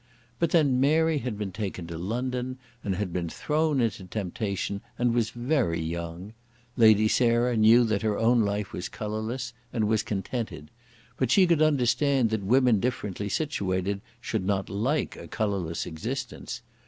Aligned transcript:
But 0.39 0.49
then 0.49 0.79
Mary 0.79 1.19
had 1.19 1.37
been 1.37 1.51
taken 1.51 1.85
to 1.85 1.95
London, 1.99 2.57
and 2.83 2.95
had 2.95 3.13
been 3.13 3.29
thrown 3.29 3.79
into 3.79 4.05
temptation, 4.05 4.81
and 4.97 5.13
was 5.13 5.29
very 5.29 5.79
young. 5.79 6.33
Lady 6.75 7.07
Sarah 7.07 7.55
knew 7.55 7.83
that 7.83 8.01
her 8.01 8.17
own 8.17 8.41
life 8.41 8.73
was 8.73 8.89
colourless, 8.89 9.53
and 9.71 9.87
was 9.87 10.01
contented. 10.01 10.71
But 11.17 11.29
she 11.29 11.45
could 11.45 11.61
understand 11.61 12.31
that 12.31 12.41
women 12.41 12.79
differently 12.79 13.29
situated 13.29 14.01
should 14.19 14.43
not 14.43 14.71
like 14.71 15.17
a 15.17 15.27
colourless 15.27 15.85
existence. 15.85 16.63